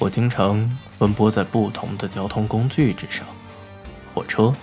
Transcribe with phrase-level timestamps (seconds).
[0.00, 3.26] 我经常奔波在不同的交通工具之上，
[4.14, 4.54] 火车、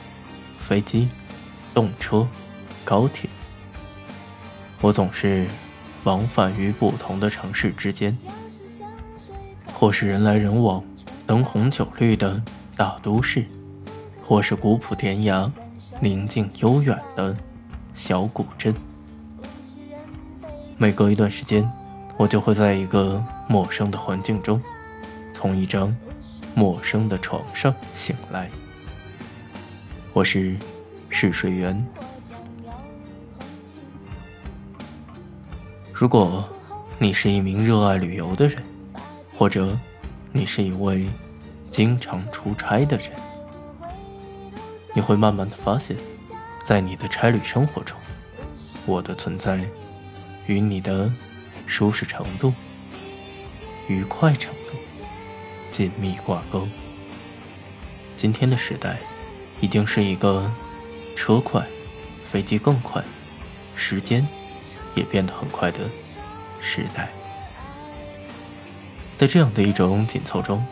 [0.58, 1.10] 飞机、
[1.76, 2.28] 动车、
[2.84, 3.30] 高铁。
[4.82, 5.48] 我总是
[6.06, 8.18] 往返于不同的城市之间，
[9.76, 10.84] 或是人来人往、
[11.28, 12.42] 灯红酒绿的
[12.76, 13.46] 大都市，
[14.24, 15.52] 或是古朴典雅、
[16.00, 17.38] 宁静悠远的
[17.94, 18.74] 小古镇。
[20.80, 21.72] 每隔一段时间，
[22.18, 24.60] 我就会在一个陌生的环境中。
[25.38, 25.96] 从一张
[26.56, 28.50] 陌生的床上醒来，
[30.12, 30.58] 我是
[31.12, 31.86] 试睡员。
[35.94, 36.44] 如果
[36.98, 38.64] 你是一名热爱旅游的人，
[39.38, 39.78] 或者
[40.32, 41.08] 你是一位
[41.70, 43.12] 经常出差的人，
[44.96, 45.96] 你会慢慢的发现，
[46.66, 47.96] 在你的差旅生活中，
[48.88, 49.64] 我的存在
[50.48, 51.14] 与你的
[51.68, 52.52] 舒适程度、
[53.88, 54.76] 愉快程度。
[55.78, 56.68] 紧密挂钩。
[58.18, 58.98] 今天的时代，
[59.62, 60.52] 已经是一个
[61.16, 61.64] 车快、
[62.32, 63.04] 飞机更快、
[63.76, 64.28] 时间
[64.96, 65.82] 也变得很快的
[66.60, 67.10] 时代。
[69.20, 70.66] 在这样的一种紧凑中，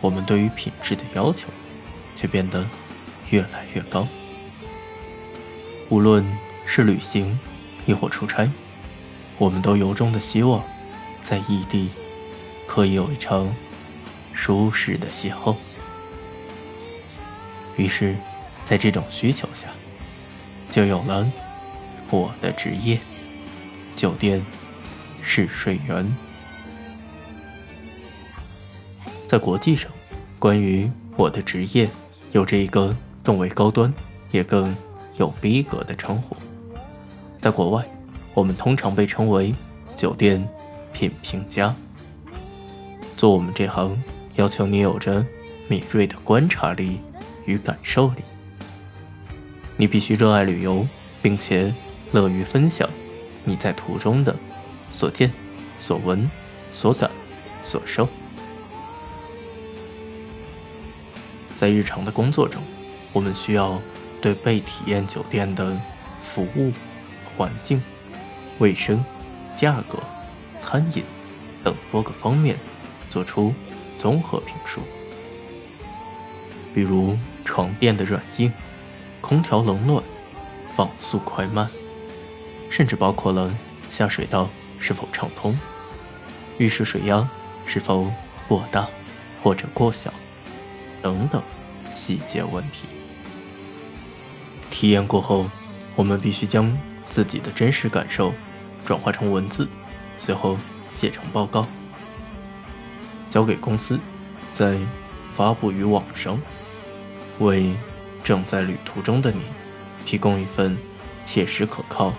[0.00, 1.48] 我们对于品质的要求
[2.14, 2.64] 却变得
[3.30, 4.06] 越来越高。
[5.88, 6.24] 无论
[6.64, 7.36] 是旅行，
[7.84, 8.48] 亦或出差，
[9.38, 10.62] 我们都由衷的希望，
[11.24, 11.90] 在异地
[12.64, 13.52] 可以有一场。
[14.36, 15.56] 舒适的邂逅。
[17.76, 18.14] 于是，
[18.66, 19.68] 在这种需求下，
[20.70, 21.26] 就有了
[22.10, 23.00] 我的职业——
[23.96, 24.44] 酒店
[25.22, 26.06] 试睡员。
[29.26, 29.90] 在国际上，
[30.38, 31.88] 关于我的职业，
[32.32, 33.92] 有着一个更为高端
[34.30, 34.76] 也更
[35.16, 36.36] 有逼格的称呼。
[37.40, 37.84] 在国外，
[38.34, 39.54] 我们通常被称为
[39.96, 40.46] 酒店
[40.92, 41.74] 品评家。
[43.16, 43.98] 做我们这行。
[44.36, 45.24] 要求你有着
[45.66, 47.00] 敏锐的观察力
[47.46, 48.22] 与感受力，
[49.76, 50.86] 你必须热爱旅游，
[51.22, 51.74] 并且
[52.12, 52.88] 乐于分享
[53.44, 54.36] 你在途中的
[54.90, 55.32] 所见、
[55.78, 56.30] 所闻、
[56.70, 57.10] 所感、
[57.62, 58.06] 所受。
[61.54, 62.62] 在日常的工作中，
[63.14, 63.80] 我们需要
[64.20, 65.80] 对被体验酒店的
[66.20, 66.70] 服务、
[67.36, 67.82] 环境、
[68.58, 69.02] 卫生、
[69.54, 69.98] 价格、
[70.60, 71.02] 餐饮
[71.64, 72.58] 等多个方面
[73.08, 73.54] 做出。
[73.96, 74.80] 综合评述，
[76.74, 78.52] 比如床垫的软硬、
[79.20, 80.02] 空调冷暖、
[80.76, 81.68] 网速快慢，
[82.70, 83.52] 甚至包括了
[83.88, 84.48] 下水道
[84.78, 85.58] 是否畅通、
[86.58, 87.28] 浴室水压
[87.66, 88.10] 是否
[88.46, 88.86] 过大
[89.42, 90.12] 或者过小
[91.02, 91.42] 等等
[91.90, 92.86] 细节问题。
[94.70, 95.48] 体验过后，
[95.94, 96.76] 我们必须将
[97.08, 98.34] 自己的真实感受
[98.84, 99.66] 转化成文字，
[100.18, 100.58] 随后
[100.90, 101.66] 写成报告。
[103.36, 104.00] 交给公司，
[104.54, 104.78] 再
[105.34, 106.40] 发布于网上，
[107.38, 107.74] 为
[108.24, 109.42] 正在旅途中的你
[110.06, 110.74] 提供一份
[111.22, 112.14] 切实可靠、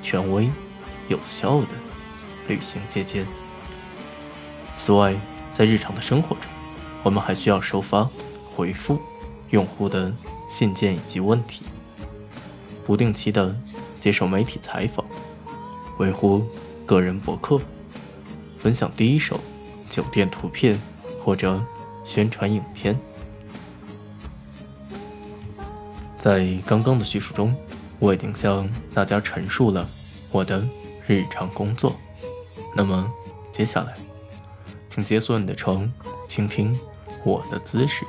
[0.00, 0.48] 权威、
[1.08, 1.70] 有效的
[2.46, 3.26] 旅行借鉴。
[4.76, 5.16] 此外，
[5.52, 6.44] 在日常的生活中，
[7.02, 8.08] 我们还需要收发、
[8.54, 9.02] 回复
[9.50, 10.14] 用户的
[10.48, 11.64] 信件以及问题，
[12.86, 13.56] 不定期的
[13.98, 15.04] 接受媒体采访，
[15.96, 16.46] 维护
[16.86, 17.60] 个人博客，
[18.56, 19.40] 分享第一手。
[19.90, 20.80] 酒店图片
[21.22, 21.62] 或者
[22.04, 22.98] 宣传影片，
[26.18, 27.54] 在刚刚的叙述中，
[27.98, 29.88] 我已经向大家陈述了
[30.30, 30.66] 我的
[31.06, 31.96] 日常工作。
[32.74, 33.10] 那么，
[33.52, 33.96] 接下来，
[34.88, 35.90] 请解锁你的床，
[36.28, 36.78] 倾听
[37.24, 38.04] 我的姿势。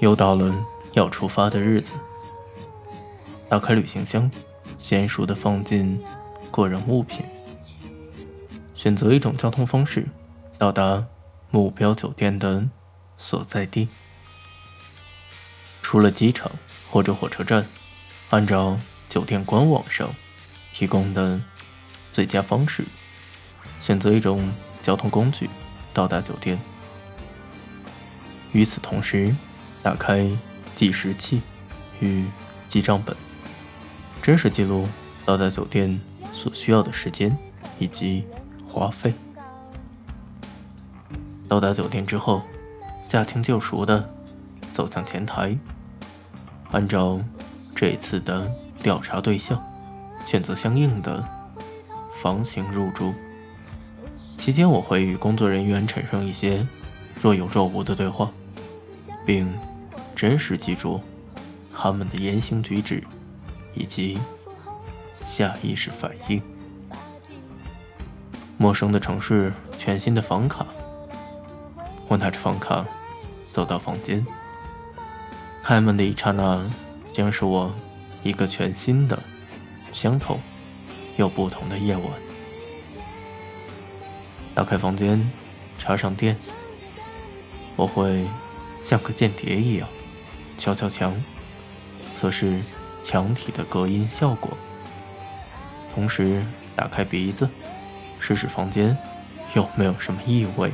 [0.00, 0.54] 又到了
[0.92, 1.92] 要出发的日子，
[3.48, 4.30] 打开旅行箱，
[4.78, 6.02] 娴熟的放进
[6.50, 7.24] 个人物品。
[8.84, 10.06] 选择一种交通方式，
[10.58, 11.06] 到达
[11.50, 12.68] 目标酒店的
[13.16, 13.88] 所在地。
[15.80, 16.52] 除了机场
[16.90, 17.64] 或者火车站，
[18.28, 20.14] 按照酒店官网上
[20.74, 21.40] 提供的
[22.12, 22.84] 最佳方式，
[23.80, 25.48] 选择一种交通工具
[25.94, 26.60] 到达酒店。
[28.52, 29.34] 与此同时，
[29.82, 30.30] 打开
[30.76, 31.40] 计时器
[32.00, 32.26] 与
[32.68, 33.16] 记账本，
[34.20, 34.86] 真实记录
[35.24, 35.98] 到达酒店
[36.34, 37.34] 所需要的时间
[37.78, 38.26] 以及。
[38.74, 39.14] 花费。
[41.48, 42.42] 到达酒店之后，
[43.08, 44.10] 驾轻就熟的
[44.72, 45.56] 走向前台，
[46.72, 47.20] 按照
[47.72, 48.50] 这次的
[48.82, 49.62] 调查对象，
[50.26, 51.24] 选择相应的
[52.20, 53.14] 房型入住。
[54.36, 56.66] 期间，我会与工作人员产生一些
[57.22, 58.28] 若有若无的对话，
[59.24, 59.48] 并
[60.16, 61.00] 真实记住
[61.72, 63.04] 他们的言行举止
[63.74, 64.18] 以及
[65.24, 66.42] 下意识反应。
[68.64, 70.64] 陌生的城市，全新的房卡。
[72.08, 72.82] 我拿着房卡
[73.52, 74.26] 走到房间，
[75.62, 76.64] 开门的一刹那，
[77.12, 77.74] 将是我
[78.22, 79.22] 一个全新的、
[79.92, 80.40] 相同
[81.18, 82.04] 又不同的夜晚。
[84.54, 85.30] 打开房间，
[85.78, 86.34] 插上电，
[87.76, 88.26] 我会
[88.82, 89.86] 像个间谍一样
[90.56, 91.14] 敲敲墙，
[92.14, 92.62] 测试
[93.02, 94.56] 墙体的隔音效果，
[95.94, 96.42] 同时
[96.74, 97.46] 打开鼻子。
[98.26, 98.96] 试试房间
[99.54, 100.72] 有没有什么异味，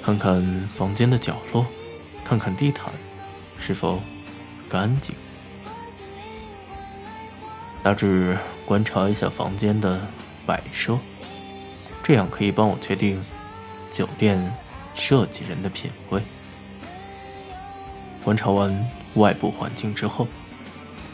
[0.00, 1.66] 看看房间的角落，
[2.24, 2.92] 看看地毯
[3.58, 4.00] 是否
[4.68, 5.12] 干净，
[7.82, 10.00] 大致观察一下房间的
[10.46, 10.96] 摆设，
[12.04, 13.20] 这样可以帮我确定
[13.90, 14.54] 酒店
[14.94, 16.22] 设计人的品味。
[18.22, 20.28] 观察完外部环境之后，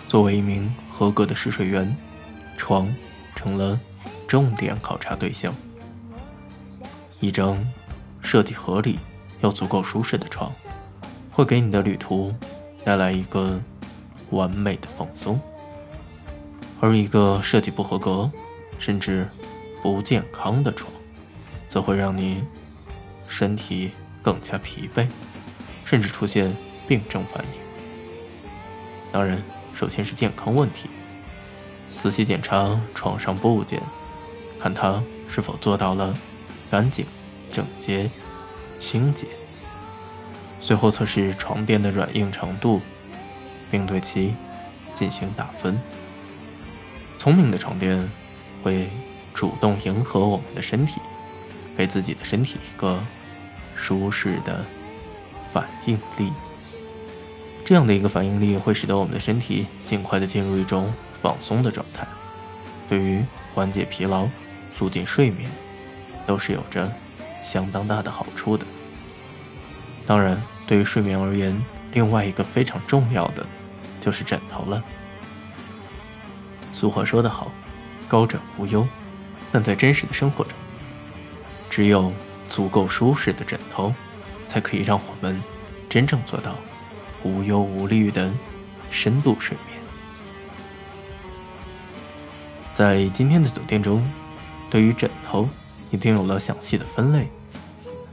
[0.07, 1.97] 作为一名合格的试睡员，
[2.59, 2.95] 床。
[3.37, 3.79] 成了
[4.27, 5.55] 重点考察对象。
[7.21, 7.65] 一张
[8.21, 8.99] 设计合理
[9.43, 10.51] 又足够舒适的床，
[11.31, 12.35] 会给你的旅途
[12.85, 13.61] 带来一个
[14.31, 15.39] 完美的放松；
[16.81, 18.31] 而一个设计不合格，
[18.79, 19.29] 甚至
[19.83, 20.91] 不健康的床，
[21.69, 22.43] 则会让你
[23.29, 23.93] 身体
[24.23, 25.07] 更加疲惫，
[25.85, 26.55] 甚至出现
[26.89, 28.51] 病症反应。
[29.13, 29.41] 当然，
[29.75, 30.86] 首先是健康问题。
[32.07, 33.83] 仔细检查床上部件，
[34.61, 36.17] 看它是否做到了
[36.71, 37.05] 干净、
[37.51, 38.09] 整洁、
[38.79, 39.27] 清洁。
[40.61, 42.81] 随后测试床垫的软硬程度，
[43.73, 44.37] 并对其
[44.95, 45.77] 进行打分。
[47.19, 48.09] 聪明的床垫
[48.63, 48.89] 会
[49.35, 51.01] 主动迎合我们的身体，
[51.77, 53.01] 给自己的身体一个
[53.75, 54.65] 舒适的
[55.53, 56.33] 反应力。
[57.65, 60.95] 这样的一个反应力会使得我们的身体尽快的进入一种。
[61.27, 62.07] 放松的状态，
[62.89, 64.29] 对于缓解疲劳、
[64.73, 65.51] 促进睡眠，
[66.25, 66.89] 都是有着
[67.43, 68.65] 相当大的好处的。
[70.07, 71.61] 当然，对于睡眠而言，
[71.93, 73.45] 另外一个非常重要的
[74.01, 74.81] 就是枕头了。
[76.73, 77.51] 俗话说得好，
[78.07, 78.87] 高枕无忧。
[79.51, 80.53] 但在真实的生活中，
[81.69, 82.13] 只有
[82.49, 83.93] 足够舒适的枕头，
[84.47, 85.43] 才可以让我们
[85.89, 86.55] 真正做到
[87.25, 88.33] 无忧无虑的
[88.93, 89.76] 深度睡眠。
[92.77, 94.07] 在今天的酒店中，
[94.69, 95.49] 对于枕头
[95.91, 97.27] 已经有了详细的分类，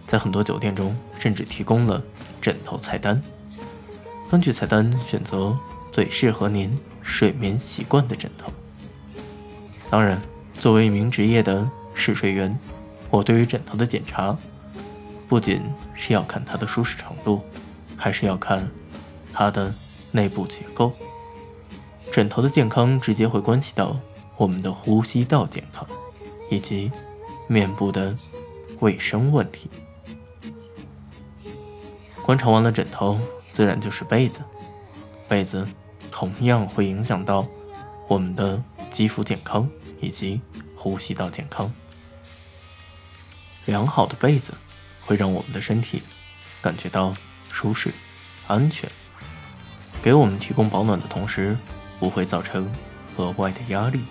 [0.08, 2.02] 在很多酒店中甚至提供了
[2.40, 3.22] 枕头菜单，
[4.32, 5.58] 根据菜单选择
[5.92, 8.54] 最适合您睡眠习惯的枕头。
[9.90, 10.22] 当然，
[10.58, 12.58] 作为一名职业的试睡员，
[13.10, 14.38] 我对于枕头的检查，
[15.28, 15.62] 不仅
[15.94, 17.42] 是要看它的舒适程度，
[17.98, 18.72] 还是要看
[19.34, 19.76] 它的
[20.12, 20.94] 内部结构。
[22.10, 24.00] 枕头的健康直接会关系到。
[24.38, 25.88] 我们的呼吸道健康，
[26.50, 26.92] 以及
[27.48, 28.16] 面部的
[28.80, 29.70] 卫生问题。
[32.24, 33.20] 观察完了枕头，
[33.52, 34.42] 自然就是被子。
[35.28, 35.68] 被子
[36.12, 37.46] 同样会影响到
[38.08, 39.70] 我们的肌肤健康
[40.00, 40.42] 以及
[40.76, 41.74] 呼吸道健康。
[43.66, 44.54] 良好的被子
[45.06, 46.04] 会让我们的身体
[46.62, 47.16] 感觉到
[47.50, 47.94] 舒适、
[48.48, 48.90] 安全，
[50.02, 51.58] 给我们提供保暖的同时，
[52.00, 52.72] 不会造成
[53.18, 54.02] 额外的压力。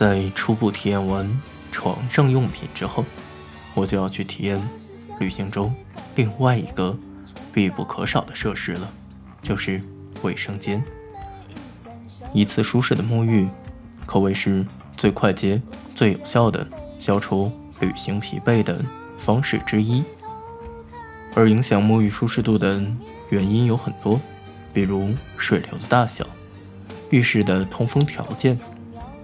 [0.00, 1.30] 在初步体验完
[1.70, 3.04] 床上用品之后，
[3.74, 4.58] 我就要去体验
[5.18, 5.74] 旅行中
[6.14, 6.96] 另外一个
[7.52, 8.90] 必不可少的设施了，
[9.42, 9.82] 就是
[10.22, 10.82] 卫生间。
[12.32, 13.46] 一次舒适的沐浴，
[14.06, 14.64] 可谓是
[14.96, 15.60] 最快捷、
[15.94, 16.66] 最有效的
[16.98, 18.82] 消除旅行疲惫的
[19.18, 20.02] 方式之一。
[21.34, 22.82] 而影响沐浴舒适度的
[23.28, 24.18] 原因有很多，
[24.72, 26.26] 比如水流的大小、
[27.10, 28.58] 浴室的通风条件，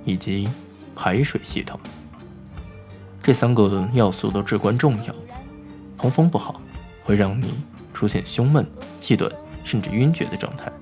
[0.05, 0.47] 以及。
[0.97, 1.79] 排水系统，
[3.23, 5.15] 这三个要素都至关重要。
[5.99, 6.61] 通风不好，
[7.05, 7.55] 会让你
[7.93, 8.67] 出现胸闷、
[8.99, 9.31] 气短，
[9.63, 10.73] 甚至晕厥的状态；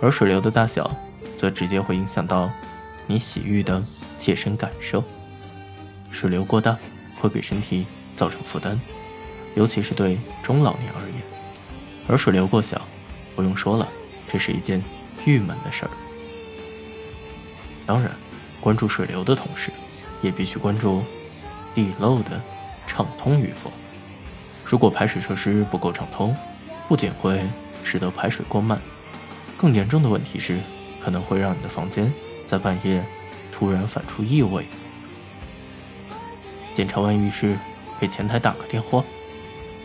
[0.00, 0.90] 而水流的大小，
[1.36, 2.48] 则直接会影响到
[3.08, 3.82] 你洗浴的
[4.16, 5.02] 切身感受。
[6.10, 6.78] 水流过大，
[7.20, 8.78] 会给身体造成负担，
[9.56, 11.20] 尤其是对中老年而言；
[12.08, 12.80] 而水流过小，
[13.34, 13.88] 不用说了，
[14.28, 14.82] 这是一件
[15.24, 15.90] 郁闷的事儿。
[17.84, 18.10] 当然。
[18.60, 19.70] 关注水流的同时，
[20.20, 21.02] 也必须关注
[21.74, 22.40] 地漏的
[22.86, 23.70] 畅通与否。
[24.64, 26.36] 如果排水设施不够畅通，
[26.88, 27.42] 不仅会
[27.84, 28.80] 使得排水过慢，
[29.56, 30.58] 更严重的问题是，
[31.00, 32.12] 可能会让你的房间
[32.46, 33.04] 在半夜
[33.50, 34.66] 突然反出异味。
[36.74, 37.58] 检查完浴室，
[37.98, 39.04] 给前台打个电话，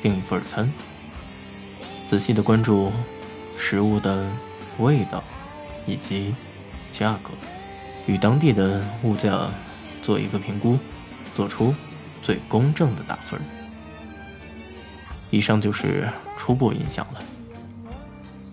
[0.02, 0.72] 订一份餐，
[2.08, 2.92] 仔细的关注
[3.58, 4.30] 食物的
[4.80, 5.24] 味道
[5.86, 6.36] 以及
[6.92, 7.30] 价格。
[8.06, 9.50] 与当地的物价
[10.02, 10.78] 做一个评估，
[11.34, 11.74] 做出
[12.22, 13.40] 最公正的打分。
[15.30, 16.08] 以上就是
[16.38, 17.22] 初步印象了。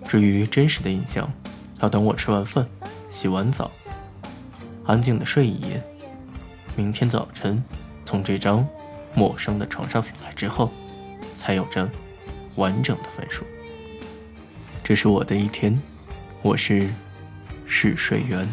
[0.08, 1.30] 至于真实的印象，
[1.80, 2.66] 要等我吃完饭、
[3.10, 3.70] 洗完澡，
[4.86, 5.82] 安静的睡一夜，
[6.76, 7.62] 明天早晨
[8.04, 8.66] 从这张
[9.14, 10.72] 陌生的床上醒来之后，
[11.36, 11.88] 才有着
[12.56, 13.44] 完整的分数。
[14.82, 15.80] 这是我的一天，
[16.42, 16.88] 我是
[17.66, 18.48] 试睡员。